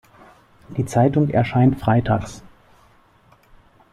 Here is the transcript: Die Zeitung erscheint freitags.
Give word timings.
Die 0.77 0.85
Zeitung 0.87 1.29
erscheint 1.29 1.79
freitags. 1.79 2.41